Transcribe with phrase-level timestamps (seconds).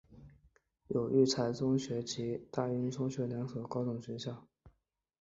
[0.87, 4.35] 有育才中学及大英中学两所高中学院。